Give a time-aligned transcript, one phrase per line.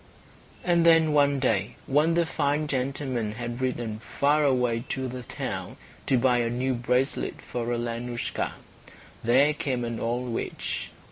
[0.63, 5.77] And then one day, when the fine gentleman had ridden far away to the town
[6.07, 8.53] to buy a new bracelet for Alenoushka,
[9.23, 10.89] there came an old witch.